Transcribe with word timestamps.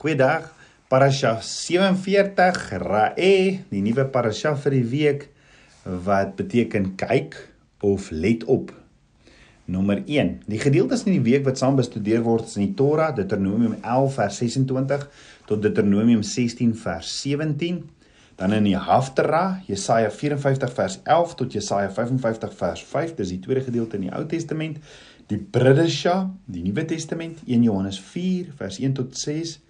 Goeiedag. 0.00 0.46
Parasha 0.88 1.42
47 1.44 2.70
Rae, 2.80 3.32
die 3.68 3.82
nuwe 3.84 4.06
parasha 4.08 4.54
vir 4.56 4.72
die 4.72 4.86
week 4.88 5.26
wat 6.06 6.32
beteken 6.38 6.86
kyk 6.96 7.36
of 7.84 8.06
let 8.08 8.46
op. 8.48 8.72
Nommer 9.68 10.00
1. 10.00 10.32
Die 10.48 10.62
gedeeltes 10.62 11.04
in 11.04 11.18
die 11.18 11.26
week 11.28 11.44
wat 11.44 11.60
saam 11.60 11.76
bestudeer 11.76 12.24
word 12.24 12.48
is 12.48 12.56
in 12.56 12.64
die 12.70 12.78
Torah, 12.80 13.10
Deuteronomium 13.12 13.76
11 13.82 14.16
vers 14.16 14.40
26 14.40 15.06
tot 15.52 15.60
Deuteronomium 15.68 16.24
16 16.24 16.72
vers 16.80 17.14
17. 17.20 17.84
Dan 18.40 18.56
in 18.56 18.72
die 18.72 18.76
Haftarah, 18.80 19.60
Jesaja 19.68 20.08
54 20.08 20.76
vers 20.80 21.00
11 21.04 21.40
tot 21.44 21.60
Jesaja 21.60 21.92
55 21.92 22.56
vers 22.56 22.88
5, 22.96 23.18
dis 23.20 23.36
die 23.36 23.42
tweede 23.44 23.68
gedeelte 23.68 24.00
in 24.00 24.08
die 24.08 24.16
Ou 24.16 24.24
Testament. 24.24 24.80
Die 25.28 25.36
Bridesha, 25.36 26.22
die 26.48 26.64
Nuwe 26.64 26.88
Testament, 26.88 27.44
1 27.44 27.68
Johannes 27.68 28.00
4 28.00 28.54
vers 28.56 28.80
1 28.80 28.96
tot 28.96 29.26
6 29.28 29.60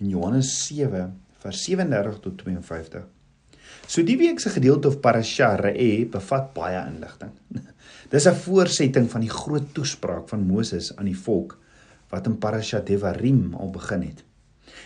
en 0.00 0.08
Johannes 0.08 0.50
7 0.66 1.12
vers 1.40 1.64
37 1.64 2.20
tot 2.24 2.38
52. 2.42 3.04
So 3.86 4.04
die 4.06 4.16
week 4.20 4.40
se 4.40 4.52
gedeelte 4.52 4.88
of 4.88 5.00
parasha 5.02 5.54
Re 5.60 6.06
bevat 6.10 6.52
baie 6.54 6.80
inligting. 6.86 7.32
Dis 8.12 8.26
'n 8.26 8.34
voorsetting 8.34 9.10
van 9.10 9.20
die 9.20 9.30
groot 9.30 9.74
toespraak 9.74 10.28
van 10.28 10.46
Moses 10.46 10.96
aan 10.96 11.08
die 11.08 11.18
volk 11.18 11.58
wat 12.10 12.26
in 12.26 12.38
parasha 12.38 12.80
Devarim 12.80 13.54
al 13.54 13.70
begin 13.70 14.02
het. 14.02 14.24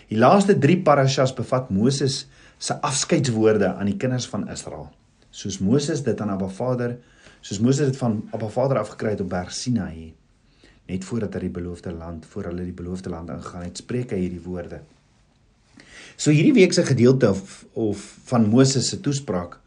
Die 0.09 0.19
laaste 0.19 0.59
3 0.59 0.83
parashas 0.83 1.33
bevat 1.35 1.71
Moses 1.71 2.27
se 2.59 2.75
afskeidswoorde 2.81 3.75
aan 3.75 3.87
die 3.87 3.97
kinders 3.97 4.27
van 4.29 4.49
Israel. 4.49 4.91
Soos 5.31 5.59
Moses 5.59 6.03
dit 6.03 6.21
aan 6.21 6.31
Abba 6.31 6.49
Vader, 6.49 6.99
soos 7.41 7.61
Moses 7.61 7.87
dit 7.87 7.97
van 7.97 8.29
Abba 8.33 8.49
Vader 8.49 8.79
afgekry 8.79 9.11
het 9.17 9.21
op 9.21 9.29
Berg 9.29 9.53
Sinaï, 9.53 10.13
net 10.87 11.05
voordat 11.05 11.35
hy 11.35 11.47
die 11.47 11.55
beloofde 11.57 11.93
land, 11.93 12.27
voor 12.27 12.51
hulle 12.51 12.65
die 12.65 12.77
beloofde 12.77 13.11
land 13.11 13.33
ingegaan 13.33 13.65
het, 13.65 13.81
spreek 13.81 14.13
hy 14.13 14.21
hierdie 14.27 14.45
woorde. 14.45 14.81
So 16.17 16.31
hierdie 16.31 16.55
week 16.55 16.73
se 16.73 16.85
gedeelte 16.87 17.31
of, 17.31 17.65
of 17.73 18.03
van 18.31 18.47
Moses 18.49 18.89
se 18.89 19.01
toespraak 19.01 19.59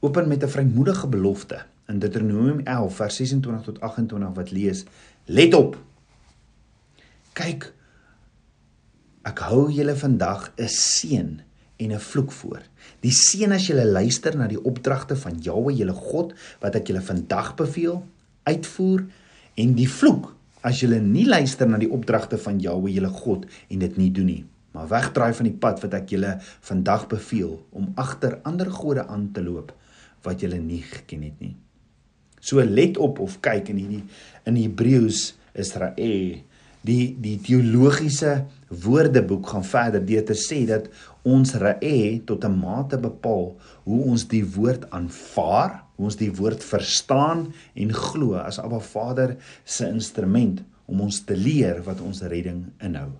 open 0.00 0.28
met 0.28 0.42
'n 0.42 0.48
vrymoedige 0.48 1.06
belofte 1.06 1.62
in 1.88 1.98
Deuteronomium 1.98 2.60
11 2.64 2.96
vers 2.96 3.16
26 3.16 3.62
tot 3.62 3.80
28 3.80 4.34
wat 4.34 4.50
lees: 4.50 4.84
Let 5.24 5.54
op. 5.54 5.78
Kyk 7.32 7.72
ek 9.22 9.38
hou 9.38 9.70
julle 9.70 9.96
vandag 9.96 10.52
'n 10.56 10.68
seën 10.68 11.40
en 11.76 11.92
'n 11.92 12.00
vloek 12.00 12.32
voor. 12.32 12.62
Die 13.00 13.12
seën 13.12 13.52
as 13.52 13.66
julle 13.66 13.86
luister 13.86 14.36
na 14.36 14.46
die 14.46 14.62
opdragte 14.62 15.16
van 15.16 15.38
Jahwe 15.38 15.74
julle 15.74 15.92
God 15.92 16.34
wat 16.60 16.74
ek 16.74 16.86
julle 16.86 17.02
vandag 17.02 17.54
beveel, 17.54 18.06
uitvoer 18.42 19.06
en 19.54 19.74
die 19.74 19.88
vloek 19.88 20.34
as 20.60 20.80
julle 20.80 21.00
nie 21.00 21.26
luister 21.26 21.68
na 21.68 21.78
die 21.78 21.90
opdragte 21.90 22.38
van 22.38 22.60
Jahwe 22.60 22.92
julle 22.92 23.08
God 23.08 23.46
en 23.68 23.78
dit 23.78 23.96
nie 23.96 24.10
doen 24.10 24.26
nie 24.26 24.44
maar 24.76 24.90
wegdraai 24.92 25.32
van 25.38 25.48
die 25.48 25.56
pad 25.56 25.80
wat 25.84 25.94
ek 25.96 26.10
julle 26.12 26.34
vandag 26.68 27.06
beveel 27.08 27.54
om 27.72 27.94
agter 27.96 28.36
ander 28.44 28.68
gode 28.70 29.06
aan 29.08 29.30
te 29.32 29.44
loop 29.44 29.72
wat 30.26 30.42
julle 30.44 30.58
nie 30.60 30.82
geken 30.84 31.22
het 31.24 31.40
nie. 31.40 31.54
So 32.44 32.60
let 32.60 32.98
op 33.00 33.22
of 33.24 33.40
kyk 33.40 33.72
in 33.72 33.80
hierdie 33.80 34.04
in 34.46 34.60
Hebreëus 34.60 35.30
Israel 35.56 36.36
die 36.86 37.16
die 37.18 37.38
teologiese 37.42 38.44
woordeboek 38.84 39.48
gaan 39.54 39.66
verder 39.66 40.04
deur 40.06 40.24
te 40.28 40.36
sê 40.38 40.60
dat 40.68 40.86
ons 41.26 41.56
rae 41.58 42.20
tot 42.28 42.44
'n 42.44 42.58
mate 42.60 42.98
bepaal 42.98 43.56
hoe 43.88 44.02
ons 44.04 44.28
die 44.28 44.44
woord 44.44 44.90
aanvaar, 44.90 45.82
hoe 45.96 46.04
ons 46.04 46.16
die 46.16 46.30
woord 46.30 46.62
verstaan 46.62 47.52
en 47.74 47.92
glo 47.92 48.34
as 48.34 48.58
Abba 48.58 48.78
Vader 48.78 49.36
se 49.64 49.88
instrument 49.88 50.62
om 50.86 51.00
ons 51.00 51.20
te 51.24 51.36
leer 51.36 51.82
wat 51.82 52.00
ons 52.00 52.22
redding 52.22 52.66
inhou. 52.78 53.10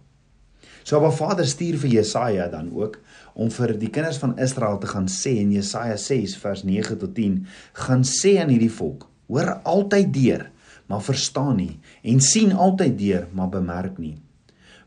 So 0.87 1.01
Abba 1.01 1.09
Vader 1.11 1.47
stuur 1.51 1.81
vir 1.83 1.97
Jesaja 1.97 2.45
dan 2.47 2.69
ook 2.71 3.01
om 3.35 3.49
vir 3.51 3.73
die 3.75 3.89
kinders 3.91 4.21
van 4.23 4.37
Israel 4.39 4.77
te 4.79 4.87
gaan 4.87 5.09
sê 5.11 5.33
in 5.41 5.51
Jesaja 5.51 5.97
6 5.99 6.37
vers 6.39 6.61
9 6.63 6.99
tot 7.01 7.15
10 7.17 7.41
gaan 7.75 8.05
sê 8.07 8.37
aan 8.39 8.53
hierdie 8.55 8.71
volk: 8.71 9.09
Hoor 9.27 9.49
altyd 9.67 10.13
deur, 10.15 10.45
maar 10.87 11.01
verstaan 11.03 11.57
nie 11.59 11.81
en 12.07 12.23
sien 12.23 12.53
altyd 12.55 12.95
deur, 13.01 13.25
maar 13.35 13.51
bemerk 13.51 13.99
nie. 13.99 14.15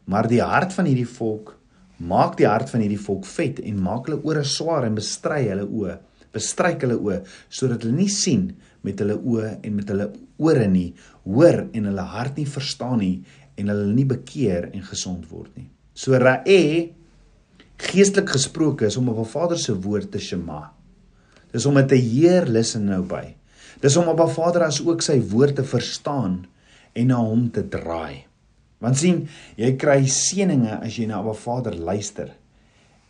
Maar 0.08 0.30
die 0.32 0.40
hart 0.40 0.72
van 0.78 0.88
hierdie 0.88 1.10
volk 1.18 1.58
maak 2.00 2.38
die 2.40 2.48
hart 2.48 2.72
van 2.72 2.80
hierdie 2.86 3.02
volk 3.08 3.28
vet 3.28 3.60
en 3.60 3.82
maak 3.84 4.08
hulle 4.08 4.22
ore 4.24 4.44
swaar 4.48 4.88
en 4.88 4.96
bestry 4.96 5.50
hulle 5.50 5.66
oë, 5.68 5.98
bestryk 6.32 6.86
hulle 6.86 6.96
oë 6.96 7.18
sodat 7.50 7.84
hulle 7.84 7.98
nie 7.98 8.14
sien 8.14 8.46
met 8.88 9.04
hulle 9.04 9.18
oë 9.20 9.52
en 9.58 9.76
met 9.76 9.92
hulle 9.92 10.08
ore 10.40 10.72
nie, 10.72 10.94
hoor 11.28 11.66
en 11.74 11.92
hulle 11.92 12.08
hart 12.16 12.40
nie 12.40 12.48
verstaan 12.48 13.04
nie 13.04 13.18
en 13.60 13.74
hulle 13.76 13.92
nie 13.92 14.08
bekeer 14.08 14.70
en 14.72 14.88
gesond 14.94 15.28
word 15.28 15.52
nie. 15.60 15.68
So 16.00 16.16
Rae 16.16 16.94
geestelik 17.80 18.32
gesproke 18.32 18.88
is 18.88 18.98
om 19.00 19.10
op 19.12 19.20
'n 19.20 19.32
Vader 19.32 19.60
se 19.60 19.74
woord 19.76 20.12
te 20.12 20.20
shema. 20.20 20.72
Dis 21.52 21.66
om 21.66 21.76
dit 21.76 21.88
te 21.88 21.96
heer 21.96 22.48
luister 22.48 22.80
nou 22.80 23.04
by. 23.04 23.36
Dis 23.82 23.98
om 23.98 24.08
op 24.08 24.20
'n 24.20 24.34
Vader 24.34 24.64
as 24.64 24.86
ook 24.86 25.02
sy 25.02 25.20
woord 25.20 25.56
te 25.56 25.64
verstaan 25.64 26.46
en 26.94 27.08
na 27.08 27.16
hom 27.16 27.52
te 27.52 27.68
draai. 27.68 28.26
Want 28.78 28.98
sien, 28.98 29.28
jy 29.56 29.76
kry 29.76 30.06
seëninge 30.06 30.80
as 30.80 30.96
jy 30.96 31.06
na 31.06 31.22
'n 31.22 31.36
Vader 31.36 31.76
luister 31.76 32.32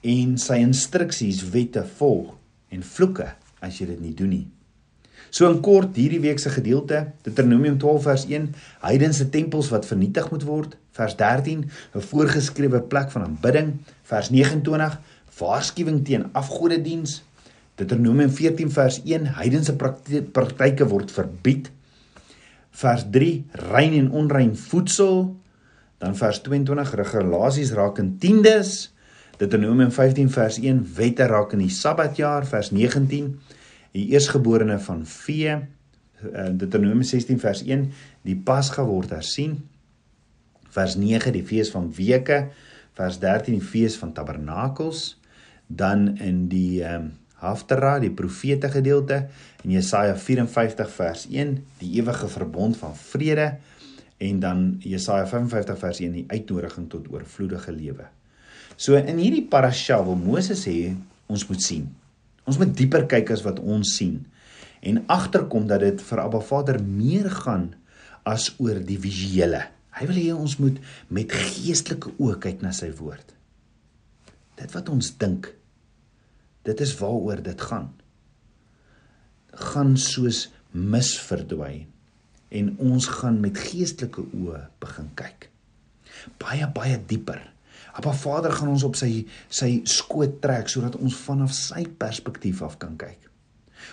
en 0.01 0.37
sy 0.37 0.57
instruksies 0.57 1.49
wette 1.49 1.85
volg 1.97 2.33
en 2.69 2.83
vloeke 2.83 3.35
as 3.61 3.77
jy 3.79 3.85
dit 3.85 3.99
nie 3.99 4.13
doen 4.13 4.29
nie. 4.29 4.47
So 5.29 5.49
in 5.49 5.59
kort 5.61 5.97
hierdie 5.97 6.21
week 6.23 6.41
se 6.41 6.49
gedeelte, 6.49 7.03
Deuteronomium 7.25 7.77
12 7.81 8.03
vers 8.03 8.25
1, 8.29 8.49
heidense 8.81 9.29
tempels 9.29 9.69
wat 9.73 9.85
vernietig 9.85 10.29
moet 10.33 10.45
word, 10.47 10.77
vers 10.97 11.15
13, 11.15 11.69
'n 11.95 12.01
voorgeskrewe 12.11 12.81
plek 12.81 13.11
van 13.11 13.23
aanbidding, 13.27 13.73
vers 14.03 14.29
29, 14.29 14.99
waarskuwing 15.39 16.05
teen 16.05 16.29
afgodediens, 16.33 17.23
Deuteronomium 17.75 18.29
14 18.29 18.71
vers 18.71 19.01
1, 19.05 19.25
heidense 19.39 19.75
praktyke 20.31 20.87
word 20.87 21.11
verbied. 21.11 21.71
Vers 22.71 23.05
3, 23.11 23.45
rein 23.71 23.93
en 23.93 24.11
onrein 24.11 24.55
voedsel, 24.57 25.35
dan 25.97 26.15
vers 26.15 26.41
22 26.41 26.93
regulasies 26.95 27.71
rakende 27.71 28.17
tiendes, 28.17 28.93
Deuteronomium 29.37 29.91
15 29.91 30.29
vers 30.29 30.57
1, 30.59 30.83
wette 30.95 31.25
rakende 31.25 31.63
die 31.63 31.73
Sabbatjaar, 31.73 32.45
vers 32.47 32.71
19 32.71 33.39
die 33.99 34.07
eersgeborene 34.13 34.79
van 34.83 35.03
vee 35.07 35.55
uh, 35.55 36.49
Deuteronomium 36.51 37.03
16 37.03 37.39
vers 37.41 37.63
1 37.65 37.87
die 38.27 38.35
Pasga 38.35 38.85
word 38.87 39.13
hersien. 39.15 39.57
Vers 40.73 40.97
9 40.99 41.33
die 41.35 41.45
fees 41.45 41.71
van 41.73 41.89
weke. 41.95 42.47
Vers 42.97 43.19
13 43.21 43.57
die 43.57 43.65
fees 43.65 43.97
van 43.99 44.13
tabernakels. 44.13 45.15
Dan 45.67 46.15
in 46.17 46.47
die 46.51 46.81
um, 46.85 47.11
Haftarah 47.39 47.97
die 48.03 48.11
profete 48.11 48.69
gedeelte. 48.71 49.27
En 49.63 49.73
Jesaja 49.73 50.15
54 50.17 50.91
vers 50.91 51.25
1 51.31 51.55
die 51.81 51.93
ewige 52.01 52.29
verbond 52.31 52.77
van 52.77 52.95
vrede. 52.95 53.53
En 54.19 54.41
dan 54.43 54.63
Jesaja 54.83 55.27
55 55.27 55.79
vers 55.79 56.01
1 56.03 56.17
die 56.19 56.25
uitnodiging 56.27 56.89
tot 56.91 57.07
oorvloedige 57.11 57.71
lewe. 57.71 58.09
So 58.75 58.99
in 58.99 59.19
hierdie 59.19 59.47
parasha 59.51 60.01
wil 60.03 60.19
Moses 60.19 60.65
sê 60.67 60.91
ons 61.29 61.47
moet 61.47 61.63
sien 61.63 61.87
Ons 62.49 62.57
moet 62.57 62.71
dieper 62.73 63.05
kyk 63.05 63.29
as 63.35 63.43
wat 63.45 63.59
ons 63.61 63.93
sien 63.99 64.23
en 64.89 65.03
agterkom 65.11 65.67
dat 65.69 65.83
dit 65.83 66.01
vir 66.07 66.21
Abba 66.23 66.39
Vader 66.41 66.79
meer 66.81 67.27
gaan 67.43 67.67
as 68.25 68.47
oor 68.63 68.79
die 68.81 68.97
visuele. 69.01 69.59
Hy 69.99 70.07
wil 70.09 70.17
hê 70.17 70.29
ons 70.33 70.55
moet 70.61 70.79
met 71.13 71.33
geestelike 71.35 72.13
oë 72.17 72.39
kyk 72.41 72.63
na 72.63 72.71
sy 72.73 72.89
woord. 72.95 73.35
Dit 74.57 74.73
wat 74.73 74.89
ons 74.89 75.11
dink, 75.21 75.51
dit 76.67 76.81
is 76.85 76.95
waaroor 76.99 77.43
dit 77.45 77.67
gaan. 77.69 77.91
gaan 79.59 79.95
soos 79.97 80.47
mis 80.71 81.09
verdwyn 81.25 81.87
en 82.55 82.67
ons 82.79 83.05
gaan 83.19 83.39
met 83.41 83.57
geestelike 83.57 84.21
oë 84.37 84.61
begin 84.79 85.09
kyk. 85.19 85.49
Baie 86.41 86.67
baie 86.73 86.97
dieper. 87.09 87.41
Appa 87.99 88.13
Vader 88.15 88.53
gaan 88.55 88.71
ons 88.71 88.85
op 88.87 88.95
sy 88.95 89.25
sy 89.51 89.81
skoot 89.83 90.37
trek 90.43 90.69
sodat 90.71 90.95
ons 90.99 91.17
vanaf 91.25 91.51
sy 91.55 91.83
perspektief 91.99 92.61
af 92.63 92.77
kan 92.79 92.95
kyk. 92.99 93.27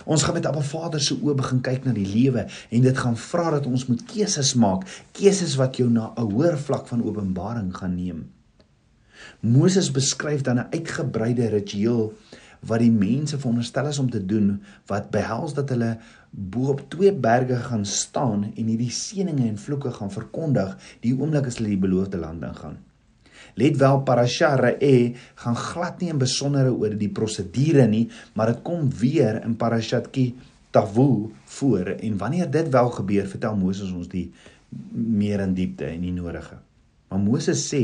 Ons 0.07 0.23
gaan 0.23 0.37
met 0.39 0.47
Appa 0.47 0.63
Vader 0.63 1.03
se 1.03 1.17
oë 1.17 1.35
begin 1.41 1.63
kyk 1.67 1.89
na 1.89 1.95
die 1.97 2.07
lewe 2.07 2.45
en 2.47 2.87
dit 2.87 3.03
gaan 3.03 3.19
vra 3.19 3.51
dat 3.57 3.67
ons 3.67 3.87
moet 3.91 4.05
keuses 4.07 4.55
maak, 4.63 4.87
keuses 5.17 5.57
wat 5.59 5.81
jou 5.81 5.89
na 5.91 6.13
'n 6.15 6.31
hoër 6.31 6.59
vlak 6.69 6.87
van 6.87 7.03
openbaring 7.03 7.75
gaan 7.75 7.97
neem. 7.97 8.25
Moses 9.41 9.91
beskryf 9.91 10.43
dan 10.43 10.59
'n 10.59 10.71
uitgebreide 10.71 11.51
ritueel 11.51 12.13
wat 12.61 12.79
die 12.79 12.91
mense 12.91 13.39
veronderstel 13.39 13.87
is 13.87 13.99
om 13.99 14.11
te 14.11 14.25
doen 14.25 14.63
wat 14.87 15.11
behels 15.11 15.55
dat 15.55 15.69
hulle 15.69 15.99
bo 16.31 16.71
op 16.71 16.91
twee 16.91 17.13
berge 17.13 17.57
gaan 17.57 17.85
staan 17.85 18.53
en 18.55 18.67
hierdie 18.67 18.91
seëninge 18.91 19.49
en 19.49 19.59
vloeke 19.59 19.91
gaan 19.91 20.11
verkondig 20.11 20.77
die 21.01 21.15
oomblik 21.19 21.47
as 21.47 21.57
hulle 21.59 21.75
die 21.75 21.85
beloofde 21.87 22.17
land 22.17 22.43
ingaan. 22.43 22.86
Let 23.57 23.79
wel 23.81 24.03
parasha 24.05 24.55
Re 24.61 25.15
gaan 25.35 25.57
glad 25.57 26.01
nie 26.01 26.11
in 26.13 26.21
besondere 26.21 26.75
oor 26.75 26.97
die 26.97 27.09
prosedure 27.09 27.87
nie, 27.89 28.07
maar 28.35 28.53
dit 28.53 28.63
kom 28.67 28.91
weer 29.01 29.41
in 29.45 29.57
parashat 29.57 30.11
Ki 30.13 30.35
Tavu 30.77 31.33
voor 31.57 31.95
en 31.97 32.19
wanneer 32.21 32.51
dit 32.51 32.69
wel 32.69 32.91
gebeur, 32.91 33.27
vertel 33.27 33.57
Moses 33.57 33.93
ons 33.97 34.09
die 34.13 34.29
meer 34.93 35.41
in 35.41 35.55
diepte 35.57 35.87
en 35.89 36.03
die 36.05 36.13
nodige. 36.13 36.59
Maar 37.09 37.23
Moses 37.23 37.63
sê 37.71 37.81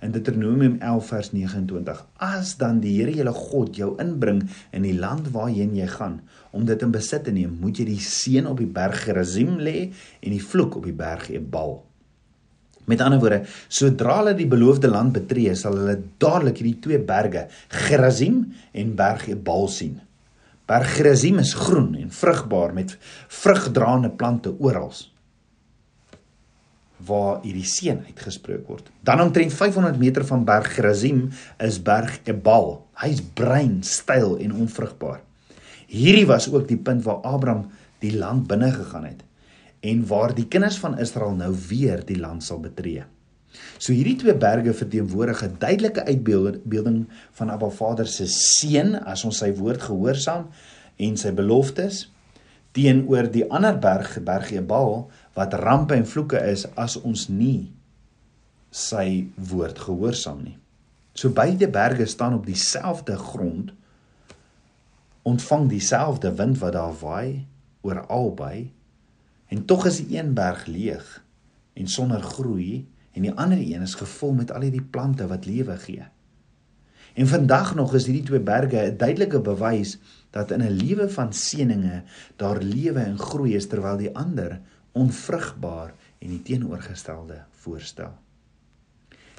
in 0.00 0.12
Deuteronomium 0.14 0.78
11 0.78 1.06
vers 1.10 1.30
29: 1.34 2.00
As 2.22 2.54
dan 2.56 2.78
die 2.80 2.94
Here 3.00 3.12
jou 3.12 3.34
God 3.34 3.76
jou 3.76 3.90
inbring 4.00 4.44
in 4.72 4.86
die 4.86 4.94
land 4.96 5.28
waarheen 5.34 5.74
jy 5.76 5.88
gaan 5.90 6.20
om 6.54 6.64
dit 6.64 6.82
in 6.82 6.94
besit 6.94 7.26
te 7.26 7.34
neem, 7.34 7.58
moet 7.60 7.82
jy 7.82 7.88
die 7.90 8.00
seën 8.00 8.46
op 8.46 8.62
die 8.62 8.70
berg 8.70 9.04
Gerizim 9.08 9.58
lê 9.58 9.90
en 10.22 10.32
die 10.32 10.42
vloek 10.42 10.78
op 10.78 10.86
die 10.86 10.96
berg 10.96 11.28
Ebal. 11.34 11.80
Met 12.88 13.02
ander 13.04 13.20
woorde, 13.20 13.42
sodra 13.68 14.20
hulle 14.20 14.34
die 14.38 14.48
beloofde 14.50 14.88
land 14.90 15.12
betree, 15.16 15.54
sal 15.58 15.76
hulle 15.78 15.98
dadelik 16.22 16.60
hierdie 16.62 16.78
twee 16.86 17.00
berge, 17.04 17.46
Gerizim 17.86 18.42
en 18.72 18.94
Berg 18.98 19.28
Ebal 19.30 19.68
sien. 19.70 19.98
Berg 20.70 20.96
Gerizim 20.96 21.40
is 21.42 21.54
groen 21.58 21.94
en 21.98 22.10
vrugbaar 22.14 22.74
met 22.74 22.96
vrugdraende 23.28 24.10
plante 24.10 24.54
oral 24.58 24.92
waar 27.08 27.38
hierdie 27.40 27.64
seën 27.64 28.02
uitgespreek 28.04 28.66
word. 28.68 28.90
Dan 29.00 29.22
omtrent 29.24 29.54
500 29.56 29.96
meter 29.96 30.24
van 30.28 30.42
Berg 30.44 30.74
Gerizim 30.74 31.30
is 31.56 31.78
Berg 31.80 32.18
Ebal. 32.28 32.74
Hy's 33.00 33.22
bruin, 33.24 33.78
styl 33.80 34.34
en 34.36 34.52
onvrugbaar. 34.52 35.22
Hierdie 35.88 36.26
was 36.28 36.50
ook 36.52 36.68
die 36.68 36.76
punt 36.76 37.06
waar 37.08 37.24
Abraham 37.24 37.70
die 38.04 38.12
land 38.18 38.44
binne 38.52 38.68
gegaan 38.74 39.08
het 39.08 39.24
en 39.80 40.02
waar 40.06 40.34
die 40.34 40.48
kinders 40.48 40.78
van 40.78 40.98
Israel 40.98 41.34
nou 41.38 41.54
weer 41.68 42.04
die 42.06 42.18
land 42.20 42.44
sal 42.44 42.60
betree. 42.60 43.04
So 43.80 43.92
hierdie 43.92 44.18
twee 44.20 44.36
berge 44.36 44.74
verteenwoordig 44.76 45.42
'n 45.44 45.56
duidelike 45.58 46.04
uitbeelding 46.04 47.08
van 47.38 47.50
Abba 47.50 47.70
Vader 47.70 48.06
se 48.06 48.26
seën 48.26 48.94
as 49.04 49.24
ons 49.24 49.38
sy 49.38 49.52
woord 49.54 49.82
gehoorsaam 49.82 50.48
en 50.96 51.16
sy 51.16 51.32
beloftes 51.32 52.10
teenoor 52.72 53.30
die 53.30 53.50
ander 53.50 53.78
berg, 53.78 54.22
Berg 54.22 54.52
Ebal, 54.52 55.10
wat 55.34 55.54
rampe 55.54 55.94
en 55.94 56.06
vloeke 56.06 56.38
is 56.50 56.66
as 56.76 56.96
ons 56.96 57.28
nie 57.28 57.72
sy 58.70 59.26
woord 59.34 59.78
gehoorsaam 59.78 60.42
nie. 60.44 60.58
So 61.14 61.30
beide 61.34 61.68
berge 61.68 62.06
staan 62.06 62.34
op 62.34 62.46
dieselfde 62.46 63.16
grond 63.16 63.72
ontvang 65.22 65.68
dieselfde 65.68 66.34
wind 66.34 66.58
wat 66.58 66.72
daar 66.72 66.94
waai 67.00 67.46
oor 67.82 68.06
albei 68.06 68.70
En 69.50 69.64
tog 69.66 69.86
is 69.90 69.98
die 70.02 70.16
een 70.18 70.34
berg 70.34 70.66
leeg 70.70 71.06
en 71.74 71.88
sonder 71.90 72.22
groei 72.22 72.86
en 73.12 73.26
die 73.26 73.34
ander 73.34 73.58
een 73.58 73.82
is 73.82 73.98
gevul 73.98 74.36
met 74.38 74.52
al 74.54 74.66
hierdie 74.68 74.86
plante 74.94 75.26
wat 75.26 75.48
lewe 75.48 75.76
gee. 75.82 76.06
En 77.18 77.26
vandag 77.26 77.74
nog 77.74 77.94
is 77.98 78.06
hierdie 78.06 78.26
twee 78.28 78.40
berge 78.40 78.86
'n 78.86 78.96
duidelike 78.96 79.40
bewys 79.40 79.98
dat 80.30 80.50
in 80.50 80.62
'n 80.62 80.78
lewe 80.82 81.08
van 81.10 81.32
seëninge 81.32 82.02
daar 82.36 82.62
lewe 82.62 83.00
en 83.00 83.18
groei 83.18 83.54
is 83.54 83.66
terwyl 83.66 83.96
die 83.96 84.14
ander 84.14 84.60
onvrugbaar 84.92 85.94
en 86.18 86.28
die 86.28 86.42
teenoorgestelde 86.42 87.44
voorstel. 87.50 88.12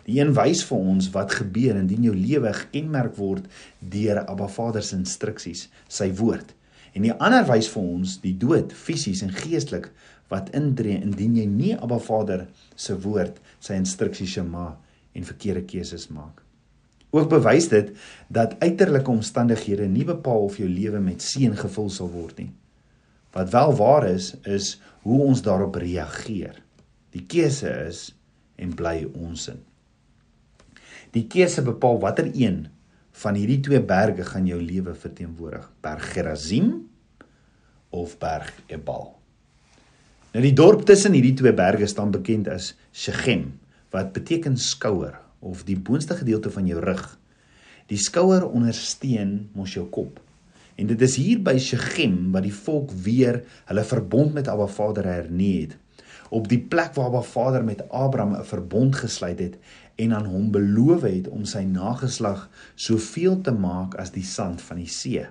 Die 0.03 0.19
een 0.19 0.33
wys 0.33 0.63
vir 0.65 0.77
ons 0.77 1.09
wat 1.09 1.31
gebeur 1.31 1.75
indien 1.75 2.03
jou 2.03 2.15
lewe 2.15 2.53
gekenmerk 2.53 3.15
word 3.15 3.45
deur 3.79 4.25
Abba 4.25 4.47
Vader 4.47 4.83
se 4.83 4.95
instruksies, 4.95 5.69
sy 5.87 6.13
woord. 6.13 6.55
En 6.91 7.05
die 7.05 7.13
ander 7.13 7.45
wys 7.47 7.69
vir 7.71 7.83
ons 7.83 8.17
die 8.23 8.35
dood 8.37 8.73
fisies 8.75 9.23
en 9.25 9.31
geestelik 9.31 9.89
wat 10.31 10.51
intree 10.55 10.99
indien 10.99 11.35
jy 11.39 11.47
nie 11.47 11.73
Abba 11.75 11.99
Vader 12.03 12.45
se 12.75 12.95
woord, 13.03 13.39
sy 13.59 13.77
instruksies 13.79 14.35
Shema 14.35 14.73
en 15.15 15.27
verkeerde 15.27 15.63
keuses 15.67 16.07
maak. 16.11 16.41
Ook 17.11 17.27
bewys 17.31 17.67
dit 17.71 17.91
dat 18.31 18.55
uiterlike 18.63 19.11
omstandighede 19.11 19.87
nie 19.91 20.05
bepaal 20.07 20.47
of 20.47 20.57
jou 20.59 20.69
lewe 20.69 21.01
met 21.03 21.23
seën 21.23 21.55
gevul 21.59 21.89
sal 21.91 22.11
word 22.11 22.39
nie. 22.39 22.51
Wat 23.35 23.51
wel 23.51 23.75
waar 23.79 24.07
is, 24.07 24.33
is 24.47 24.77
hoe 25.03 25.19
ons 25.27 25.43
daarop 25.43 25.75
reageer. 25.79 26.55
Die 27.11 27.25
keuse 27.27 27.71
is 27.87 28.09
en 28.55 28.75
bly 28.75 29.03
ons 29.11 29.49
in. 29.51 29.59
Die 31.11 31.25
keuse 31.27 31.63
bepaal 31.67 31.99
watter 31.99 32.31
een 32.31 32.65
van 33.11 33.35
hierdie 33.35 33.59
twee 33.63 33.81
berge 33.83 34.25
gaan 34.25 34.47
jou 34.47 34.59
lewe 34.61 34.93
verteenwoordig? 34.95 35.65
Berg 35.83 36.13
Gerizim 36.13 36.71
of 37.89 38.17
Berg 38.21 38.53
Ebal? 38.71 39.11
Nou 40.31 40.43
die 40.45 40.55
dorp 40.55 40.85
tussen 40.87 41.15
hierdie 41.17 41.35
twee 41.35 41.51
berge 41.55 41.89
staan 41.91 42.13
bekend 42.13 42.47
as 42.47 42.71
Shechem, 42.95 43.49
wat 43.91 44.13
beteken 44.15 44.55
skouer 44.55 45.17
of 45.43 45.65
die 45.67 45.75
boonste 45.75 46.15
gedeelte 46.15 46.51
van 46.53 46.69
jou 46.69 46.79
rug. 46.79 47.03
Die 47.91 47.99
skouer 47.99 48.45
ondersteun 48.47 49.49
mos 49.57 49.75
jou 49.75 49.89
kop. 49.91 50.21
En 50.79 50.87
dit 50.87 51.01
is 51.03 51.17
hier 51.19 51.41
by 51.43 51.57
Shechem 51.59 52.31
wat 52.31 52.45
die 52.47 52.55
volk 52.55 52.93
weer 53.03 53.41
hulle 53.67 53.83
verbond 53.85 54.37
met 54.37 54.47
Abba 54.47 54.69
Vader 54.71 55.09
hernie 55.09 55.53
het. 55.65 55.75
Op 56.31 56.47
die 56.47 56.61
plek 56.63 56.93
waar 56.95 57.09
Abba 57.09 57.21
Vader 57.27 57.63
met 57.67 57.89
Abraham 57.89 58.35
'n 58.39 58.45
verbond 58.47 58.95
gesluit 58.95 59.39
het 59.39 59.57
en 59.95 60.13
aan 60.13 60.25
hom 60.25 60.51
beloof 60.51 61.01
het 61.01 61.27
om 61.27 61.45
sy 61.45 61.63
nageslag 61.67 62.49
soveel 62.75 63.41
te 63.41 63.51
maak 63.51 63.95
as 63.95 64.11
die 64.11 64.23
sand 64.23 64.61
van 64.61 64.77
die 64.77 64.87
see. 64.87 65.25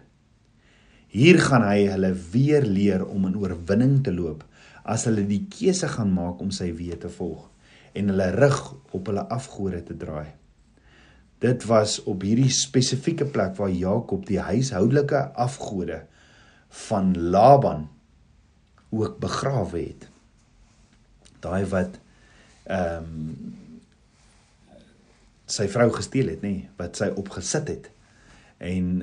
Hier 1.08 1.40
gaan 1.40 1.64
hy 1.64 1.86
hulle 1.88 2.12
weer 2.32 2.62
leer 2.62 3.06
om 3.06 3.24
in 3.26 3.36
oorwinning 3.36 4.04
te 4.04 4.12
loop 4.12 4.44
as 4.84 5.06
hulle 5.08 5.24
die 5.26 5.46
keuse 5.48 5.88
gaan 5.88 6.12
maak 6.12 6.40
om 6.40 6.50
sy 6.50 6.68
weë 6.76 7.00
te 7.00 7.08
volg 7.08 7.48
en 7.92 8.12
hulle 8.12 8.30
rug 8.36 8.60
op 8.90 9.06
hulle 9.06 9.24
afgode 9.28 9.82
te 9.82 9.96
draai. 9.96 10.28
Dit 11.40 11.64
was 11.64 12.02
op 12.04 12.22
hierdie 12.22 12.52
spesifieke 12.52 13.24
plek 13.24 13.56
waar 13.56 13.72
Jakob 13.72 14.26
die 14.28 14.40
huishoudelike 14.40 15.30
afgode 15.32 16.02
van 16.68 17.14
Laban 17.16 17.88
ook 18.90 19.18
begrawe 19.18 19.78
het. 19.78 20.09
Daai 21.40 21.64
wat 21.72 22.00
ehm 22.70 23.04
um, 23.04 23.58
sy 25.50 25.66
vrou 25.70 25.88
gesteel 25.94 26.30
het, 26.34 26.44
nê, 26.46 26.68
wat 26.78 26.98
sy 27.00 27.10
opgesit 27.18 27.70
het. 27.72 27.88
En 28.62 29.00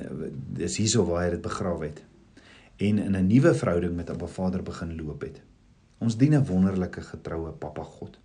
dis 0.56 0.78
hierso 0.80 1.04
waar 1.08 1.26
hy 1.26 1.32
dit 1.34 1.44
begrawe 1.44 1.90
het. 1.90 2.00
En 2.78 3.00
in 3.02 3.16
'n 3.16 3.26
nuwe 3.26 3.54
verhouding 3.54 3.96
met 3.96 4.10
Abba 4.10 4.26
Vader 4.26 4.62
begin 4.62 4.96
loop 4.96 5.20
het. 5.22 5.42
Ons 5.98 6.16
dien 6.16 6.34
'n 6.34 6.44
wonderlike 6.44 7.00
getroue 7.00 7.52
Papa 7.52 7.82
God. 7.82 8.18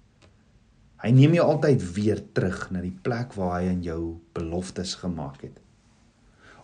Hy 1.03 1.09
neem 1.11 1.33
jou 1.33 1.47
altyd 1.47 1.93
weer 1.93 2.21
terug 2.31 2.71
na 2.71 2.81
die 2.81 2.97
plek 3.01 3.33
waar 3.33 3.61
hy 3.61 3.67
aan 3.67 3.83
jou 3.83 4.19
beloftes 4.33 4.95
gemaak 4.95 5.41
het. 5.41 5.59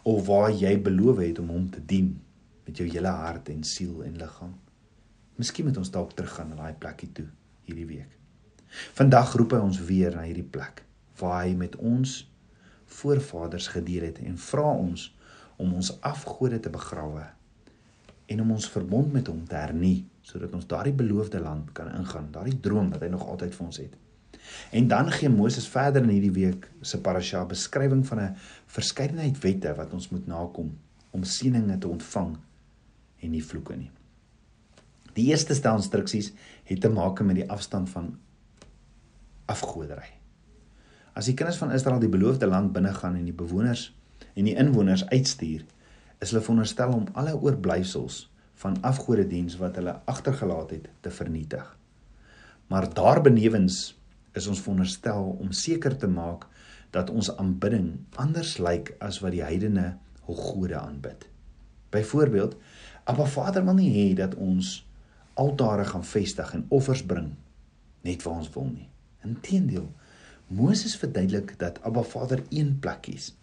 Of 0.04 0.26
waar 0.28 0.52
jy 0.52 0.82
beloof 0.82 1.18
het 1.18 1.40
om 1.40 1.50
hom 1.50 1.70
te 1.70 1.86
dien 1.86 2.22
met 2.66 2.78
jou 2.78 2.90
hele 2.90 3.08
hart 3.08 3.50
en 3.50 3.64
siel 3.64 4.04
en 4.04 4.18
liggaam. 4.18 4.56
Miskien 5.36 5.66
moet 5.66 5.78
ons 5.78 5.92
dalk 5.92 6.12
teruggaan 6.12 6.50
na 6.50 6.56
daai 6.56 6.74
plekkie 6.74 7.12
toe 7.12 7.28
hierdie 7.70 7.88
week. 7.90 8.18
Vandag 8.98 9.34
roep 9.38 9.56
hy 9.56 9.62
ons 9.64 9.80
weer 9.86 10.16
na 10.16 10.26
hierdie 10.28 10.46
plek 10.46 10.84
waar 11.20 11.44
hy 11.44 11.56
met 11.58 11.76
ons 11.76 12.22
voorvaders 13.00 13.68
gedeel 13.74 14.10
het 14.10 14.22
en 14.26 14.38
vra 14.40 14.70
ons 14.72 15.10
om 15.60 15.74
ons 15.76 15.92
afgode 16.06 16.60
te 16.64 16.72
begrawe 16.74 17.26
en 18.30 18.42
om 18.42 18.54
ons 18.56 18.70
verbond 18.70 19.12
met 19.14 19.28
hom 19.28 19.42
te 19.50 19.58
hernie 19.58 20.06
sodat 20.26 20.54
ons 20.54 20.68
daardie 20.70 20.94
beloofde 20.94 21.42
land 21.42 21.72
kan 21.74 21.90
ingaan, 21.98 22.30
daardie 22.32 22.60
droom 22.62 22.92
wat 22.94 23.02
hy 23.02 23.10
nog 23.10 23.26
altyd 23.26 23.56
vir 23.56 23.66
ons 23.66 23.82
het. 23.82 23.96
En 24.72 24.88
dan 24.88 25.10
gee 25.12 25.30
Moses 25.30 25.68
verder 25.70 26.06
in 26.06 26.14
hierdie 26.14 26.36
week 26.36 26.68
se 26.82 27.02
parasha 27.02 27.42
beskrywing 27.50 28.06
van 28.08 28.22
'n 28.22 28.36
verskeidenheid 28.78 29.42
wette 29.44 29.74
wat 29.76 29.94
ons 29.94 30.10
moet 30.10 30.28
nakom 30.28 30.78
om 31.12 31.24
seëninge 31.24 31.78
te 31.78 31.88
ontvang 31.88 32.38
en 33.20 33.32
nie 33.32 33.44
vloeke 33.44 33.76
nie. 33.76 33.92
Die 35.18 35.30
eerste 35.32 35.56
stel 35.58 35.80
instruksies 35.80 36.32
het 36.70 36.82
te 36.82 36.90
maak 36.90 37.22
met 37.26 37.42
die 37.42 37.50
afstand 37.50 37.90
van 37.90 38.14
afgoderry. 39.50 40.12
As 41.18 41.28
die 41.28 41.36
kinders 41.36 41.58
van 41.60 41.74
Israel 41.76 42.00
die 42.00 42.12
beloofde 42.12 42.48
land 42.48 42.74
binne 42.74 42.94
gaan 42.94 43.18
en 43.18 43.26
die 43.28 43.36
bewoners 43.36 43.90
en 44.36 44.46
die 44.46 44.56
inwoners 44.56 45.08
uitstuur, 45.10 45.66
is 46.20 46.32
hulle 46.32 46.44
veronderstel 46.44 46.94
om 46.94 47.08
alle 47.18 47.34
oorblyfsels 47.36 48.28
van 48.62 48.78
afgodediens 48.84 49.56
wat 49.60 49.80
hulle 49.80 49.96
agtergelaat 50.12 50.76
het 50.76 50.90
te 51.02 51.12
vernietig. 51.12 51.64
Maar 52.68 52.90
daarbenewens 52.94 53.98
is 54.38 54.48
ons 54.48 54.62
veronderstel 54.62 55.32
om 55.40 55.52
seker 55.56 55.96
te 55.98 56.08
maak 56.08 56.46
dat 56.94 57.10
ons 57.10 57.32
aanbidding 57.38 57.92
anders 58.22 58.58
lyk 58.62 58.94
as 59.00 59.22
wat 59.24 59.34
die 59.34 59.44
heidene 59.46 59.96
hul 60.28 60.38
gode 60.38 60.78
aanbid. 60.78 61.26
Byvoorbeeld, 61.90 62.56
Abba 63.10 63.26
Vader 63.26 63.66
wil 63.66 63.80
nie 63.80 63.90
hê 63.94 64.08
dat 64.18 64.36
ons 64.36 64.84
altare 65.40 65.86
gaan 65.86 66.06
vestig 66.06 66.54
en 66.54 66.66
offers 66.76 67.04
bring 67.06 67.32
net 68.08 68.24
waar 68.24 68.42
ons 68.42 68.52
wil 68.54 68.70
nie. 68.70 68.88
Inteendeel, 69.28 69.88
Moses 70.48 70.96
verduidelik 70.98 71.56
dat 71.62 71.82
Abba 71.86 72.04
Vader 72.04 72.44
een 72.50 72.78
plek 72.80 73.08
is 73.12 73.34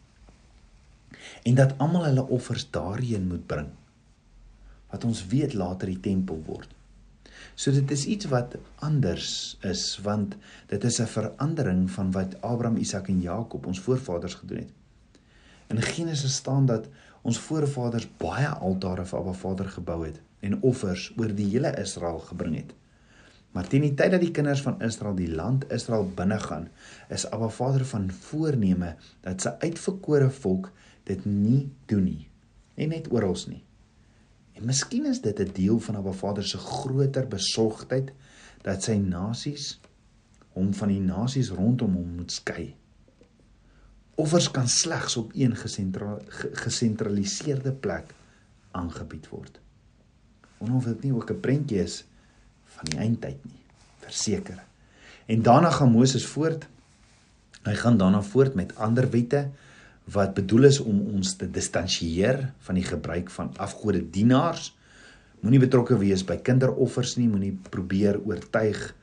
en 1.49 1.55
dat 1.55 1.75
almal 1.83 2.05
hulle 2.05 2.25
offers 2.35 2.67
daarheen 2.71 3.29
moet 3.31 3.47
bring 3.47 3.69
wat 4.91 5.05
ons 5.05 5.27
weet 5.31 5.55
later 5.55 5.91
die 5.91 6.01
tempel 6.01 6.39
word. 6.47 6.71
So 7.55 7.73
dit 7.75 7.91
is 7.91 8.05
iets 8.07 8.29
wat 8.33 8.55
anders 8.85 9.31
is 9.67 9.85
want 10.05 10.37
dit 10.71 10.85
is 10.85 11.01
'n 11.01 11.11
verandering 11.11 11.91
van 11.91 12.11
wat 12.13 12.41
Abraham, 12.41 12.77
Isak 12.77 13.09
en 13.09 13.21
Jakob 13.21 13.67
ons 13.67 13.81
voorvaders 13.81 14.35
gedoen 14.35 14.59
het. 14.59 14.73
In 15.67 15.83
Genesis 15.83 16.35
staan 16.35 16.67
dat 16.67 16.87
ons 17.27 17.39
voorvaders 17.49 18.07
baie 18.21 18.49
altare 18.49 19.05
vir 19.09 19.19
Abba 19.19 19.35
Vader 19.35 19.71
gebou 19.75 20.01
het 20.05 20.21
en 20.47 20.61
offers 20.63 21.09
oor 21.19 21.33
die 21.35 21.49
hele 21.51 21.73
Israel 21.81 22.21
gebring 22.29 22.55
het. 22.61 22.75
Maar 23.57 23.67
teen 23.73 23.87
die 23.87 23.95
tyd 23.99 24.13
dat 24.15 24.23
die 24.23 24.35
kinders 24.37 24.63
van 24.63 24.79
Israel 24.85 25.17
die 25.17 25.31
land 25.33 25.65
Israel 25.73 26.07
binne 26.19 26.39
gaan, 26.43 26.69
is 27.11 27.25
Abba 27.33 27.49
Vader 27.49 27.87
van 27.89 28.11
voorneme 28.29 28.95
dat 29.25 29.43
sy 29.43 29.55
uitverkore 29.65 30.29
volk 30.43 30.71
dit 31.09 31.25
nie 31.27 31.63
doen 31.91 32.05
nie. 32.05 32.29
En 32.77 32.93
net 32.93 33.09
oral 33.11 33.39
nie. 33.49 33.63
En 34.57 34.69
miskien 34.69 35.07
is 35.11 35.21
dit 35.25 35.41
'n 35.41 35.53
deel 35.53 35.81
van 35.81 35.97
Abba 35.97 36.13
Vader 36.13 36.45
se 36.45 36.59
groter 36.59 37.27
besorgdheid 37.29 38.13
dat 38.63 38.83
sy 38.83 38.97
nasies 38.97 39.81
hom 40.53 40.75
van 40.75 40.89
die 40.89 41.01
nasies 41.01 41.51
rondom 41.51 41.95
hom 41.95 42.17
moet 42.17 42.33
skei. 42.33 42.75
Offers 44.17 44.51
kan 44.51 44.69
slegs 44.69 45.17
op 45.17 45.31
een 45.37 45.53
gesentraliseerde 46.53 47.73
plek 47.73 48.15
aangebied 48.71 49.29
word. 49.29 49.61
Of 50.59 50.85
dit 50.85 51.03
nie 51.03 51.13
ook 51.13 51.31
'n 51.31 51.41
prentjie 51.41 51.83
is 51.83 52.05
van 52.65 52.85
die 52.85 52.99
eindtyd 52.99 53.45
nie, 53.45 53.61
verseker. 53.99 54.65
En 55.27 55.43
daarna 55.43 55.71
gaan 55.71 55.91
Moses 55.91 56.27
voort. 56.27 56.67
Hy 57.63 57.75
gaan 57.75 57.97
daarna 57.97 58.23
voort 58.23 58.55
met 58.55 58.77
ander 58.77 59.11
wette 59.11 59.51
wat 60.05 60.35
bedoel 60.35 60.65
is 60.65 60.81
om 60.81 61.01
ons 61.01 61.35
te 61.37 61.51
distansieer 61.51 62.53
van 62.59 62.75
die 62.75 62.85
gebruik 62.85 63.31
van 63.31 63.51
afgode 63.57 64.11
dienaars. 64.11 64.77
Moenie 65.41 65.61
betrokke 65.61 65.99
wees 65.99 66.25
by 66.25 66.37
kinderoffers 66.37 67.17
nie, 67.17 67.29
moenie 67.29 67.59
probeer 67.71 68.21
oortuig 68.25 68.95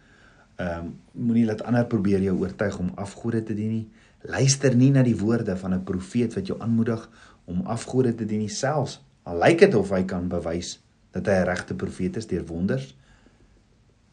ehm 0.55 0.79
um, 0.79 0.99
moenie 1.11 1.45
laat 1.45 1.63
ander 1.65 1.85
probeer 1.85 2.21
jou 2.21 2.37
oortuig 2.39 2.77
om 2.79 2.91
afgode 2.95 3.43
te 3.43 3.53
dien 3.53 3.69
nie. 3.69 3.87
Luister 4.23 4.75
nie 4.75 4.91
na 4.91 5.03
die 5.03 5.17
woorde 5.17 5.57
van 5.57 5.73
'n 5.73 5.83
profeet 5.83 6.33
wat 6.33 6.47
jou 6.47 6.59
aanmoedig 6.59 7.09
om 7.45 7.61
afgode 7.61 8.15
te 8.15 8.25
dien 8.25 8.39
nie 8.39 8.49
selfs 8.49 9.01
al 9.23 9.39
lyk 9.39 9.61
dit 9.63 9.75
of 9.75 9.91
hy 9.95 10.03
kan 10.07 10.27
bewys 10.31 10.77
dat 11.15 11.27
hy 11.27 11.39
'n 11.41 11.47
regte 11.47 11.75
profeet 11.75 12.17
is 12.17 12.27
deur 12.27 12.45
wonders. 12.45 12.95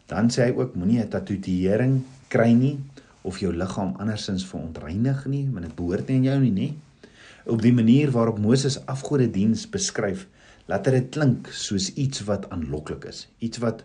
Dan 0.06 0.30
sê 0.30 0.44
hy 0.46 0.52
ook 0.56 0.74
moenie 0.74 1.00
'n 1.02 1.08
tatoeëring 1.08 2.02
kry 2.28 2.52
nie 2.52 2.78
of 3.22 3.38
jou 3.38 3.52
liggaam 3.52 3.94
andersins 3.98 4.46
verontreinig 4.46 5.26
nie, 5.26 5.48
want 5.52 5.66
dit 5.66 5.74
behoort 5.74 6.08
nie 6.08 6.16
aan 6.16 6.24
jou 6.24 6.40
nie, 6.40 6.52
nê? 6.52 6.74
Op 7.46 7.62
die 7.62 7.72
manier 7.72 8.10
waarop 8.10 8.38
Moses 8.38 8.86
afgode 8.86 9.30
diens 9.30 9.68
beskryf, 9.70 10.26
laat 10.66 10.84
dit 10.84 11.10
klink 11.10 11.48
soos 11.52 11.94
iets 11.94 12.24
wat 12.24 12.50
aanloklik 12.50 13.04
is, 13.04 13.28
iets 13.38 13.58
wat 13.58 13.84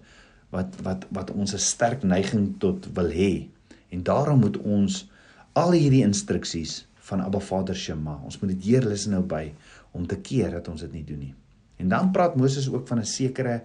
wat 0.50 0.76
wat 0.84 1.06
wat 1.10 1.32
ons 1.32 1.54
'n 1.54 1.58
sterk 1.60 2.04
neiging 2.04 2.56
tot 2.60 2.88
wil 2.94 3.10
hê. 3.10 3.48
En 3.90 4.04
daarom 4.04 4.40
moet 4.40 4.58
ons 4.58 5.10
al 5.56 5.72
hierdie 5.72 6.04
instruksies 6.04 6.84
van 7.08 7.22
Abba 7.24 7.40
Vader 7.40 7.78
Shema, 7.78 8.18
ons 8.28 8.38
moet 8.42 8.52
dit 8.56 8.70
hier 8.70 8.84
luister 8.84 9.14
nou 9.14 9.24
by 9.24 9.48
om 9.96 10.08
te 10.10 10.18
keer 10.20 10.52
dat 10.58 10.68
ons 10.68 10.84
dit 10.84 10.92
nie 10.98 11.06
doen 11.08 11.22
nie. 11.30 11.34
En 11.80 11.92
dan 11.92 12.12
praat 12.16 12.36
Moses 12.40 12.68
ook 12.72 12.88
van 12.88 13.00
'n 13.00 13.06
sekere 13.06 13.62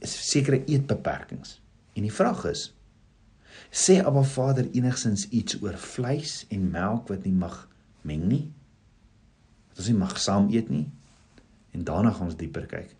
sekere 0.00 0.64
eetbeperkings. 0.64 1.60
En 1.94 2.02
die 2.02 2.12
vraag 2.12 2.44
is: 2.44 2.74
sê 3.70 3.98
Abba 4.04 4.22
Vader 4.22 4.68
enigsins 4.72 5.28
iets 5.28 5.62
oor 5.62 5.74
vleis 5.74 6.46
en 6.48 6.70
melk 6.70 7.08
wat 7.08 7.24
nie 7.24 7.32
mag 7.32 7.68
meng 8.02 8.24
nie? 8.28 8.52
Dat 9.68 9.78
ons 9.78 9.88
nie 9.88 9.98
mag 9.98 10.18
saam 10.20 10.48
eet 10.50 10.68
nie? 10.70 10.86
En 11.70 11.84
daarna 11.84 12.10
gaan 12.10 12.26
ons 12.26 12.36
dieper 12.36 12.66
kyk. 12.66 12.94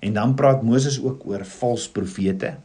En 0.00 0.12
dan 0.12 0.34
praat 0.34 0.62
Moses 0.62 1.00
ook 1.02 1.26
oor 1.26 1.44
valse 1.44 1.92
profete. 1.92 2.56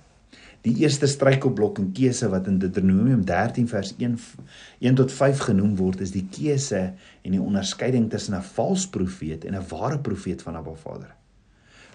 Die 0.62 0.74
eerste 0.84 1.08
struikelblok 1.08 1.78
en 1.80 1.92
keuse 1.96 2.28
wat 2.34 2.48
in 2.52 2.58
Deuteronomium 2.60 3.22
13 3.26 3.68
vers 3.72 3.94
1 3.96 4.18
1 4.84 4.98
tot 5.00 5.14
5 5.16 5.46
genoem 5.48 5.78
word 5.80 6.02
is 6.04 6.12
die 6.12 6.26
keuse 6.28 6.82
en 7.24 7.32
die 7.32 7.40
onderskeiding 7.42 8.10
tussen 8.12 8.36
'n 8.36 8.44
valse 8.44 8.90
profeet 8.90 9.46
en 9.46 9.56
'n 9.56 9.68
ware 9.70 10.00
profeet 10.00 10.42
van 10.42 10.56
Abba 10.56 10.74
Vader. 10.74 11.16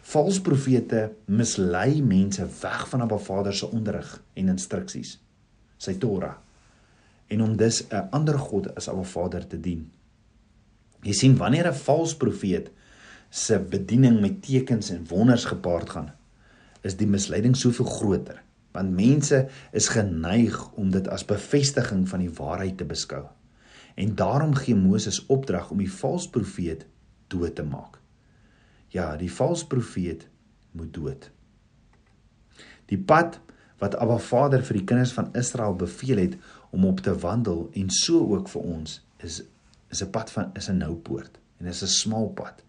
Valse 0.03 0.41
profete 0.43 1.13
mislei 1.27 2.03
mense 2.03 2.47
weg 2.61 2.89
van 2.89 3.01
Abba 3.01 3.19
Vader 3.19 3.55
se 3.55 3.71
onderrig 3.71 4.23
en 4.35 4.49
instruksies, 4.49 5.21
sy 5.77 5.95
Torah, 5.95 6.37
en 7.27 7.43
om 7.43 7.57
dus 7.57 7.85
'n 7.91 8.09
ander 8.11 8.39
god 8.39 8.75
as 8.75 8.89
Abba 8.89 9.03
Vader 9.03 9.47
te 9.47 9.61
dien. 9.61 9.91
Jy 11.03 11.13
sien 11.13 11.37
wanneer 11.37 11.69
'n 11.69 11.75
valse 11.75 12.17
profeet 12.17 12.71
se 13.31 13.59
bediening 13.59 14.21
met 14.21 14.43
tekens 14.43 14.91
en 14.91 15.07
wonders 15.09 15.45
gepaard 15.45 15.91
gaan, 15.91 16.13
is 16.83 16.97
die 16.97 17.07
misleiding 17.07 17.57
soveel 17.57 17.87
groter, 17.87 18.43
want 18.75 18.91
mense 18.91 19.39
is 19.73 19.89
geneig 19.95 20.57
om 20.75 20.91
dit 20.91 21.09
as 21.09 21.27
bevestiging 21.29 22.09
van 22.11 22.25
die 22.25 22.33
waarheid 22.35 22.77
te 22.81 22.87
beskou. 22.89 23.23
En 23.95 24.15
daarom 24.19 24.55
gee 24.59 24.75
Moses 24.75 25.21
opdrag 25.31 25.71
om 25.71 25.79
die 25.79 25.91
valse 25.91 26.31
profeet 26.35 26.83
dood 27.31 27.55
te 27.55 27.63
maak. 27.63 28.01
Ja, 28.91 29.15
die 29.17 29.31
valse 29.33 29.67
profeet 29.71 30.27
moet 30.75 30.91
dood. 30.95 31.31
Die 32.91 32.99
pad 32.99 33.39
wat 33.79 33.97
Abba 34.03 34.19
Vader 34.19 34.63
vir 34.67 34.81
die 34.81 34.87
kinders 34.87 35.15
van 35.15 35.31
Israel 35.39 35.75
beveel 35.79 36.23
het 36.25 36.37
om 36.75 36.87
op 36.87 37.01
te 37.01 37.15
wandel 37.19 37.69
en 37.79 37.91
so 37.95 38.27
ook 38.35 38.51
vir 38.51 38.71
ons 38.77 39.01
is 39.23 39.43
is 39.95 40.03
'n 40.03 40.11
pad 40.11 40.31
van 40.31 40.51
is 40.59 40.69
'n 40.69 40.79
nou 40.79 40.95
poort 40.95 41.39
en 41.61 41.67
is 41.67 41.83
'n 41.83 41.87
smal 41.87 42.29
pad 42.29 42.63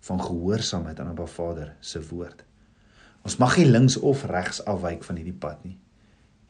van 0.00 0.22
gehoorsaamheid 0.22 1.00
aan 1.00 1.08
Abba 1.08 1.26
Vader 1.26 1.76
se 1.80 2.00
woord. 2.08 2.44
Ons 3.26 3.36
mag 3.40 3.56
nie 3.60 3.68
links 3.68 3.98
of 4.00 4.24
regs 4.30 4.62
afwyk 4.70 5.04
van 5.06 5.20
hierdie 5.20 5.36
pad 5.36 5.64
nie. 5.66 5.76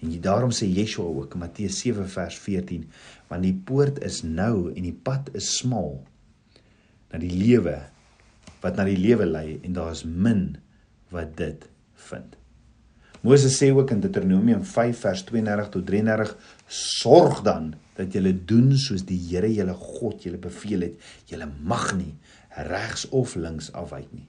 En 0.00 0.12
jy 0.12 0.20
daarom 0.24 0.52
sê 0.54 0.68
Yeshua 0.70 1.10
ook 1.10 1.34
in 1.36 1.42
Matteus 1.42 1.80
7 1.82 2.06
vers 2.08 2.36
14, 2.40 2.86
want 3.28 3.44
die 3.44 3.54
poort 3.54 4.00
is 4.06 4.22
nou 4.24 4.70
en 4.72 4.84
die 4.86 4.96
pad 4.96 5.28
is 5.36 5.50
smal 5.58 5.98
na 7.10 7.20
die 7.20 7.32
lewe 7.34 7.76
wat 8.60 8.76
na 8.76 8.84
die 8.88 8.98
lewe 8.98 9.26
lei 9.28 9.58
en 9.64 9.74
daar 9.76 9.92
is 9.92 10.04
min 10.04 10.54
wat 11.12 11.34
dit 11.38 11.66
vind. 12.08 12.36
Moses 13.20 13.58
sê 13.60 13.68
ook 13.74 13.90
in 13.92 14.00
Deuteronomium 14.00 14.62
5 14.64 15.02
vers 15.04 15.22
32 15.28 15.68
tot 15.74 15.86
33: 15.86 16.32
Sorg 16.66 17.42
dan 17.44 17.74
dat 17.98 18.14
julle 18.16 18.32
doen 18.32 18.72
soos 18.80 19.04
die 19.04 19.18
Here 19.28 19.50
julle 19.52 19.76
God 19.76 20.24
julle 20.24 20.40
beveel 20.40 20.86
het. 20.88 21.08
Julle 21.28 21.50
mag 21.60 21.90
nie 21.98 22.14
regs 22.70 23.04
of 23.12 23.36
links 23.36 23.68
afwyk 23.76 24.08
nie. 24.14 24.24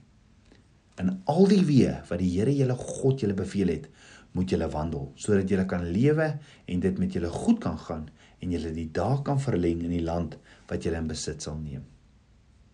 In 1.02 1.10
al 1.30 1.48
die 1.50 1.62
weë 1.66 2.02
wat 2.08 2.20
die 2.22 2.30
Here 2.36 2.52
julle 2.54 2.76
God 2.78 3.22
julle 3.24 3.34
beveel 3.34 3.72
het, 3.74 3.88
moet 4.32 4.52
julle 4.52 4.68
wandel 4.72 5.10
sodat 5.20 5.50
julle 5.50 5.66
kan 5.68 5.84
lewe 5.92 6.28
en 6.70 6.82
dit 6.82 7.00
met 7.00 7.12
julle 7.12 7.30
goed 7.32 7.58
kan 7.60 7.78
gaan 7.78 8.06
en 8.42 8.52
julle 8.54 8.72
die 8.74 8.88
dae 8.96 9.18
kan 9.26 9.40
verleng 9.42 9.82
in 9.84 9.92
die 9.92 10.04
land 10.04 10.38
wat 10.70 10.86
julle 10.86 11.00
in 11.02 11.10
besit 11.10 11.44
sal 11.44 11.58
neem. 11.60 11.84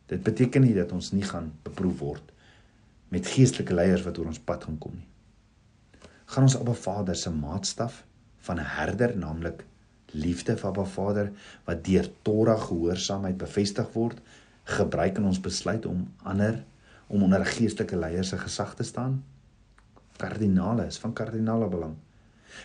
Dit 0.08 0.23
beteken 0.25 0.64
nie 0.64 0.76
dat 0.76 0.92
ons 0.97 1.11
nie 1.12 1.26
gaan 1.26 1.50
beproef 1.66 1.99
word 2.04 2.35
met 3.12 3.28
geestelike 3.28 3.75
leiers 3.75 4.04
wat 4.06 4.20
oor 4.20 4.30
ons 4.30 4.44
pad 4.50 4.68
gaan 4.68 4.78
kom 4.80 4.94
nie. 4.97 5.08
Gaan 6.28 6.44
ons 6.44 6.58
Abba 6.58 6.75
Vader 6.76 7.16
se 7.16 7.32
maatstaf 7.32 8.02
van 8.47 8.61
'n 8.61 8.70
herder, 8.76 9.16
naamlik 9.16 9.64
liefde 10.12 10.56
vir 10.56 10.68
Abba 10.68 10.85
Vader 10.85 11.32
wat 11.66 11.85
deur 11.85 12.08
Torah 12.23 12.61
gehoorsaamheid 12.61 13.38
bevestig 13.38 13.88
word, 13.94 14.20
gebruik 14.64 15.16
in 15.18 15.25
ons 15.25 15.40
besluit 15.40 15.87
om 15.87 16.08
ander 16.23 16.64
om 17.09 17.23
onder 17.23 17.45
geestelike 17.47 17.97
leiers 17.97 18.29
se 18.29 18.38
gesag 18.38 18.75
te 18.75 18.83
staan? 18.87 19.25
Kardinale 20.17 20.87
is 20.87 20.99
van 20.99 21.12
kardinale 21.12 21.69
belang. 21.69 21.95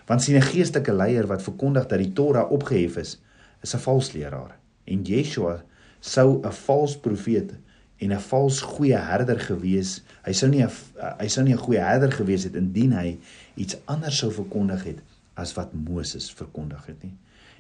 Want 0.05 0.21
sien 0.21 0.35
'n 0.35 0.41
geestelike 0.41 0.93
leier 0.93 1.27
wat 1.27 1.43
verkondig 1.43 1.87
dat 1.87 1.99
die 1.99 2.13
Torah 2.13 2.51
opgehef 2.51 2.97
is, 2.97 3.21
is 3.61 3.73
'n 3.75 3.79
valsleraar. 3.79 4.57
En 4.83 5.01
Yeshua 5.01 5.63
sou 5.99 6.41
'n 6.41 6.51
vals 6.51 6.97
profeet 6.97 7.53
en 7.97 8.11
'n 8.11 8.19
vals 8.19 8.61
goeie 8.61 8.97
herder 8.97 9.39
gewees. 9.39 10.03
Hy 10.25 10.33
sou 10.33 10.51
nie 10.51 10.63
'n 10.63 10.71
hy 11.19 11.27
sou 11.27 11.45
nie 11.45 11.53
'n 11.53 11.65
goeie 11.65 11.79
herder 11.79 12.11
gewees 12.11 12.43
het 12.43 12.55
indien 12.55 12.91
hy 12.91 13.17
iets 13.55 13.77
anders 13.85 14.17
sou 14.17 14.31
verkondig 14.31 14.83
het 14.83 14.99
as 15.33 15.53
wat 15.53 15.73
Moses 15.73 16.31
verkondig 16.31 16.85
het 16.85 17.03
nie. 17.03 17.13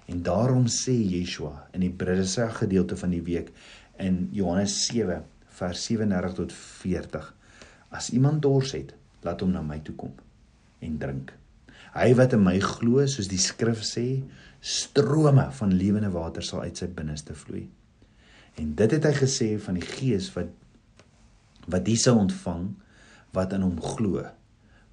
En 0.05 0.23
daarom 0.23 0.65
sê 0.67 0.91
Yeshua 0.91 1.67
in 1.71 1.79
die 1.79 1.89
Britse 1.89 2.49
gedeelte 2.49 2.97
van 2.97 3.09
die 3.09 3.21
week 3.21 3.51
in 3.97 4.29
Johannes 4.31 4.85
7 4.85 5.23
vers 5.63 5.85
37 5.87 6.35
tot 6.41 6.53
40. 6.53 7.29
As 7.95 8.11
iemand 8.11 8.43
dors 8.43 8.73
het, 8.75 8.91
laat 9.23 9.43
hom 9.43 9.53
na 9.55 9.63
my 9.63 9.79
toe 9.85 9.95
kom 9.95 10.13
en 10.83 10.97
drink. 10.99 11.31
Hy 11.93 12.09
wat 12.17 12.33
in 12.35 12.41
my 12.43 12.57
glo, 12.59 13.03
soos 13.07 13.29
die 13.31 13.39
skrif 13.39 13.83
sê, 13.87 14.23
strome 14.59 15.45
van 15.59 15.75
lewende 15.77 16.09
water 16.11 16.43
sal 16.43 16.65
uit 16.65 16.79
sy 16.79 16.89
binneste 16.91 17.35
vloei. 17.37 17.67
En 18.59 18.73
dit 18.77 18.95
het 18.97 19.05
hy 19.07 19.13
gesê 19.15 19.49
van 19.61 19.79
die 19.79 19.85
Gees 19.85 20.29
wat 20.35 20.51
wat 21.71 21.87
hy 21.87 21.93
sou 21.95 22.17
ontvang 22.19 22.65
wat 23.35 23.53
in 23.55 23.63
hom 23.63 23.77
glo. 23.79 24.25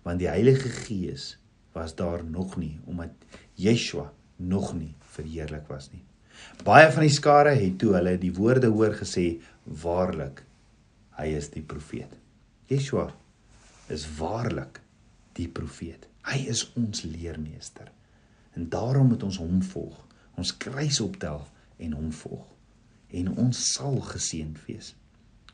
Want 0.07 0.23
die 0.23 0.31
Heilige 0.31 0.71
Gees 0.71 1.33
was 1.75 1.97
daar 1.99 2.23
nog 2.23 2.55
nie 2.61 2.77
omdat 2.87 3.11
Yeshua 3.59 4.07
nog 4.39 4.71
nie 4.79 4.93
verheerlik 5.17 5.67
was 5.73 5.91
nie. 5.91 6.05
Baie 6.65 6.87
van 6.95 7.05
die 7.05 7.13
skare 7.13 7.57
het 7.59 7.81
toe 7.83 7.97
hulle 7.97 8.15
die 8.21 8.33
woorde 8.37 8.71
hoor 8.73 8.95
gesê, 8.97 9.41
waarlik, 9.83 10.45
hy 11.19 11.27
is 11.37 11.51
die 11.55 11.65
profeet. 11.65 12.13
Yeshua 12.71 13.09
is 13.91 14.07
waarlik 14.19 14.81
die 15.39 15.49
profeet. 15.49 16.07
Hy 16.29 16.39
is 16.53 16.67
ons 16.79 17.03
leermeester. 17.03 17.91
En 18.55 18.69
daarom 18.71 19.11
moet 19.11 19.23
ons 19.27 19.41
hom 19.41 19.61
volg. 19.73 19.99
Ons 20.39 20.55
kruis 20.57 21.01
optel 21.03 21.43
en 21.79 21.97
hom 21.97 22.11
volg. 22.23 22.47
En 23.11 23.31
ons 23.47 23.63
sal 23.75 23.99
geseënd 24.13 24.59
wees. 24.69 24.95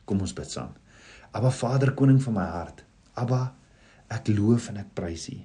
Kom 0.05 0.21
ons 0.21 0.33
bid 0.33 0.51
saam. 0.51 0.73
Aba 1.35 1.51
Vader, 1.51 1.93
koning 1.97 2.21
van 2.23 2.37
my 2.37 2.47
hart. 2.53 2.83
Aba, 3.17 3.41
ek 4.13 4.29
loof 4.31 4.69
en 4.71 4.81
ek 4.83 4.93
prys 4.95 5.27
U. 5.33 5.39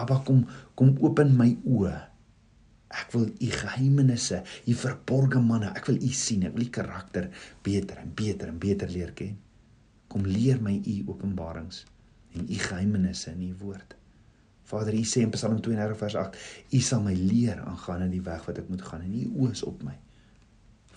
Abba 0.00 0.20
kom 0.24 0.44
kom 0.78 0.94
open 1.04 1.34
my 1.36 1.50
oë. 1.68 1.96
Ek 2.90 3.12
wil 3.14 3.28
u 3.30 3.50
geheimenisse, 3.54 4.40
u 4.66 4.74
verborgde 4.74 5.38
manne, 5.44 5.70
ek 5.78 5.86
wil 5.86 6.00
u 6.02 6.10
sien, 6.14 6.42
ek 6.48 6.56
wil 6.56 6.66
u 6.66 6.70
karakter 6.74 7.28
beter 7.66 8.00
en 8.02 8.10
beter 8.18 8.50
en 8.50 8.58
beter 8.58 8.90
leer 8.90 9.12
ken. 9.14 9.36
Kom 10.10 10.26
leer 10.26 10.58
my 10.62 10.74
u 10.74 10.96
openbarings 11.12 11.84
en 12.34 12.46
u 12.50 12.58
geheimenisse 12.58 13.30
in 13.30 13.44
u 13.46 13.54
woord. 13.62 13.94
Vader, 14.70 14.94
u 14.94 15.02
sê 15.06 15.22
in 15.22 15.30
Psalm 15.34 15.58
32 15.62 15.98
vers 15.98 16.16
8, 16.18 16.40
u 16.74 16.80
sal 16.86 17.02
my 17.02 17.14
leer 17.14 17.58
aangaan 17.62 18.06
in 18.06 18.14
die 18.14 18.24
weg 18.26 18.44
wat 18.46 18.58
ek 18.62 18.70
moet 18.70 18.82
gaan 18.86 19.06
en 19.06 19.14
u 19.18 19.24
oë 19.42 19.50
is 19.54 19.62
op 19.66 19.82
my. 19.86 19.96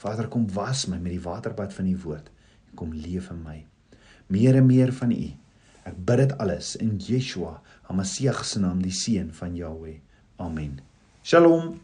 Vader, 0.04 0.30
kom 0.30 0.46
was 0.54 0.86
my 0.90 1.00
met 1.02 1.14
die 1.16 1.24
waterbad 1.24 1.74
van 1.74 1.90
u 1.90 1.96
woord 2.06 2.30
en 2.70 2.78
kom 2.78 2.94
leef 2.94 3.30
in 3.34 3.42
my. 3.46 3.60
Meer 4.34 4.58
en 4.62 4.70
meer 4.70 4.94
van 4.94 5.14
u. 5.14 5.30
Ek 5.90 5.98
bid 6.08 6.24
dit 6.24 6.34
alles 6.42 6.74
in 6.82 6.96
Yeshua, 7.02 7.58
Hamasiach 7.90 8.44
se 8.48 8.62
naam, 8.64 8.82
die 8.82 8.94
seun 8.94 9.34
van 9.36 9.58
Jahweh. 9.58 10.00
Amen. 10.42 10.80
שלום. 11.24 11.80